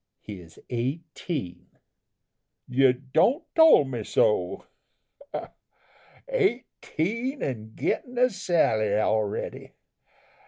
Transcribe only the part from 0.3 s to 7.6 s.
is eighteen." "You don't tole me so. Eighteen